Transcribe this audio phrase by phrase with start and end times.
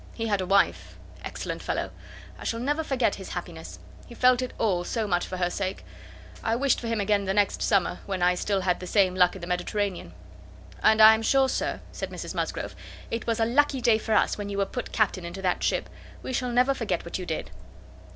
[0.13, 0.97] He had a wife.
[1.23, 1.91] Excellent fellow.
[2.39, 3.77] I shall never forget his happiness.
[4.07, 5.85] He felt it all, so much for her sake.
[6.43, 9.35] I wished for him again the next summer, when I had still the same luck
[9.35, 10.13] in the Mediterranean."
[10.81, 12.75] "And I am sure, Sir," said Mrs Musgrove,
[13.11, 15.87] "it was a lucky day for us, when you were put captain into that ship.
[16.23, 17.51] We shall never forget what you did."